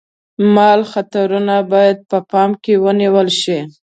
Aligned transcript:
مال 0.55 0.81
خطرونه 0.91 1.55
باید 1.71 1.97
په 2.09 2.17
پام 2.31 2.49
کې 2.63 2.73
ونیول 2.83 3.27
شي. 3.41 3.59